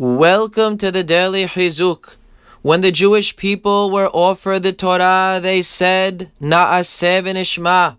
[0.00, 2.16] Welcome to the daily Chizuk.
[2.62, 7.98] When the Jewish people were offered the Torah, they said, Na'aseh v'nishma,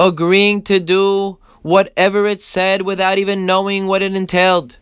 [0.00, 4.78] agreeing to do whatever it said without even knowing what it entailed.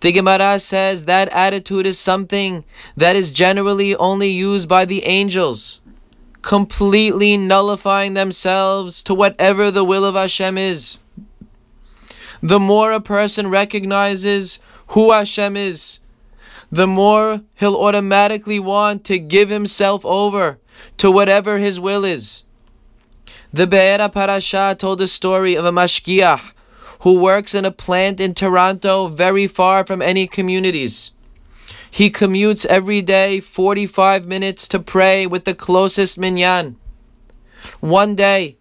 [0.00, 5.80] The Gemara says that attitude is something that is generally only used by the angels,
[6.42, 10.98] completely nullifying themselves to whatever the will of Hashem is.
[12.42, 16.00] The more a person recognizes who Hashem is,
[16.70, 20.58] the more he'll automatically want to give himself over
[20.98, 22.44] to whatever his will is.
[23.52, 26.52] The Be'er HaParasha told the story of a mashgiach
[27.00, 31.12] who works in a plant in Toronto very far from any communities.
[31.90, 36.76] He commutes every day 45 minutes to pray with the closest minyan.
[37.80, 38.57] One day,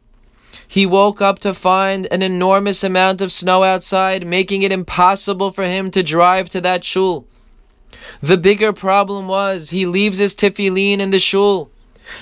[0.68, 5.64] he woke up to find an enormous amount of snow outside, making it impossible for
[5.64, 7.26] him to drive to that shul.
[8.22, 11.72] The bigger problem was he leaves his tefillin in the shul,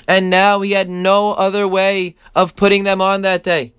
[0.06, 3.72] and now he had no other way of putting them on that day.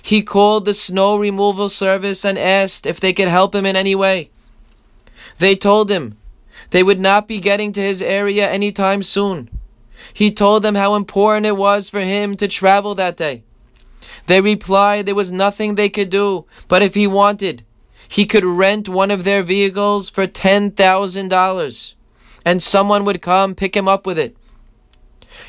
[0.00, 3.94] He called the snow removal service and asked if they could help him in any
[3.94, 4.30] way.
[5.38, 6.16] They told him
[6.70, 9.48] they would not be getting to his area anytime soon.
[10.12, 13.42] He told them how important it was for him to travel that day.
[14.26, 17.64] They replied there was nothing they could do, but if he wanted,
[18.08, 21.94] he could rent one of their vehicles for $10,000
[22.44, 24.36] and someone would come pick him up with it.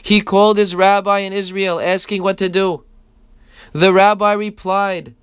[0.01, 2.83] He called his rabbi in Israel asking what to do.
[3.73, 5.13] The rabbi replied,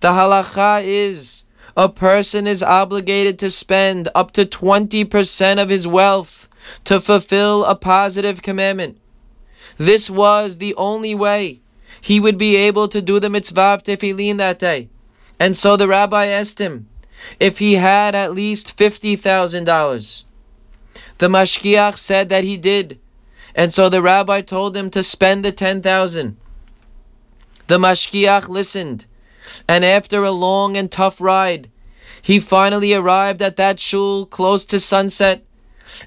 [0.00, 1.44] The halacha is
[1.76, 6.48] a person is obligated to spend up to 20% of his wealth
[6.84, 8.98] to fulfill a positive commandment.
[9.76, 11.60] This was the only way
[12.00, 14.88] he would be able to do the mitzvah tefillin that day.
[15.38, 16.88] And so the rabbi asked him
[17.38, 20.24] if he had at least $50,000.
[21.18, 22.98] The mashgiach said that he did.
[23.54, 26.36] And so the rabbi told him to spend the 10,000.
[27.66, 29.06] The mashgiach listened.
[29.68, 31.70] And after a long and tough ride,
[32.22, 35.44] he finally arrived at that shul close to sunset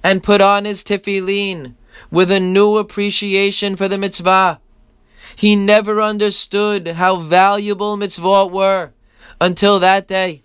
[0.03, 1.75] and put on his tefillin
[2.11, 4.59] with a new appreciation for the mitzvah.
[5.35, 8.91] He never understood how valuable mitzvot were
[9.39, 10.43] until that day.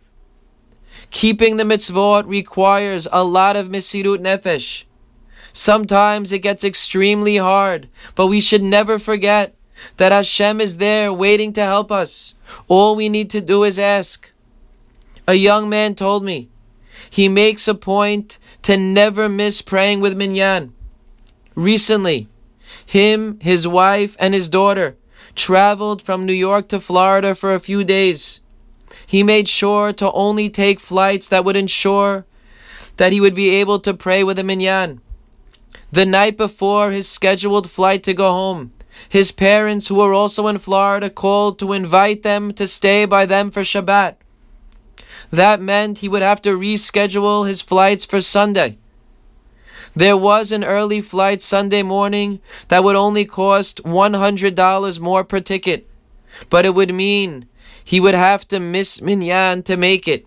[1.10, 4.84] Keeping the mitzvot requires a lot of mesirut nefesh.
[5.52, 9.54] Sometimes it gets extremely hard, but we should never forget
[9.96, 12.34] that Hashem is there waiting to help us.
[12.66, 14.30] All we need to do is ask.
[15.26, 16.50] A young man told me
[17.10, 20.72] he makes a point to never miss praying with Minyan.
[21.54, 22.28] Recently,
[22.84, 24.96] him, his wife, and his daughter
[25.34, 28.40] traveled from New York to Florida for a few days.
[29.06, 32.26] He made sure to only take flights that would ensure
[32.96, 35.00] that he would be able to pray with a minyan.
[35.90, 38.72] The night before his scheduled flight to go home,
[39.08, 43.50] his parents, who were also in Florida, called to invite them to stay by them
[43.50, 44.16] for Shabbat.
[45.30, 48.78] That meant he would have to reschedule his flights for Sunday.
[49.94, 55.88] There was an early flight Sunday morning that would only cost $100 more per ticket,
[56.50, 57.46] but it would mean
[57.82, 60.26] he would have to miss Minyan to make it.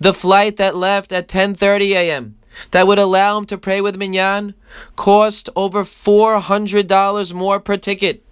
[0.00, 2.36] The flight that left at 10:30 a.m.
[2.70, 4.54] that would allow him to pray with Minyan
[4.96, 8.22] cost over $400 more per ticket.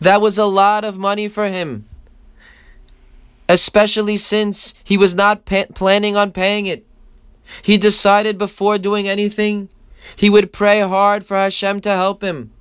[0.00, 1.86] That was a lot of money for him,
[3.48, 6.84] especially since he was not pa- planning on paying it.
[7.62, 9.68] He decided before doing anything,
[10.16, 12.52] he would pray hard for Hashem to help him.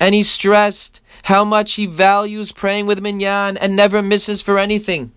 [0.00, 5.12] And he stressed how much he values praying with Minyan and never misses for anything.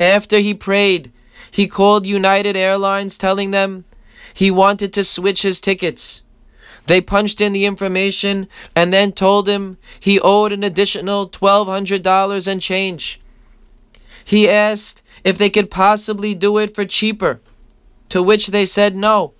[0.00, 1.12] After he prayed,
[1.50, 3.84] he called United Airlines telling them
[4.32, 6.22] he wanted to switch his tickets.
[6.86, 12.62] They punched in the information and then told him he owed an additional $1,200 and
[12.62, 13.20] change.
[14.28, 17.40] He asked if they could possibly do it for cheaper
[18.10, 19.32] to which they said no.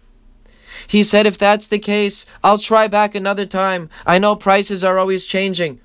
[0.87, 3.91] He said, If that's the case, I'll try back another time.
[4.07, 5.79] I know prices are always changing.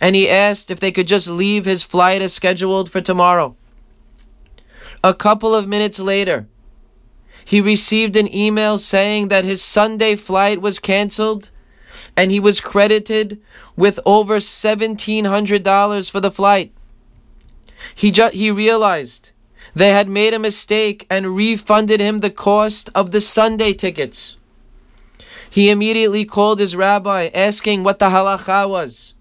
[0.00, 3.54] And he asked if they could just leave his flight as scheduled for tomorrow.
[5.04, 6.48] A couple of minutes later,
[7.44, 11.50] he received an email saying that his Sunday flight was canceled
[12.16, 13.42] and he was credited
[13.76, 16.72] with over $1,700 for the flight.
[17.98, 19.32] He, ju- he realized
[19.74, 24.36] they had made a mistake and refunded him the cost of the Sunday tickets.
[25.50, 29.14] He immediately called his rabbi asking what the halacha was.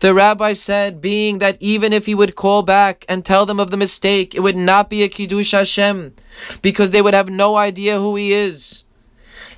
[0.00, 3.70] The rabbi said, being that even if he would call back and tell them of
[3.70, 6.14] the mistake, it would not be a Kiddush Hashem,
[6.62, 8.82] because they would have no idea who he is.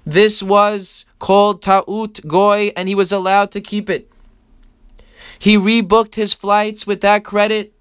[0.04, 4.10] This was called Ta'ut Goy, and he was allowed to keep it.
[5.38, 7.72] He rebooked his flights with that credit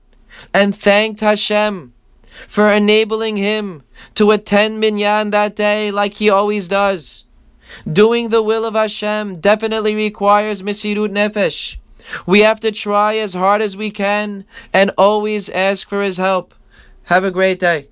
[0.53, 1.93] and thanked Hashem
[2.47, 3.83] for enabling him
[4.15, 7.25] to attend Minyan that day like he always does.
[7.91, 11.77] Doing the will of Hashem definitely requires Mesirut Nefesh.
[12.25, 16.53] We have to try as hard as we can and always ask for his help.
[17.05, 17.87] Have a great day.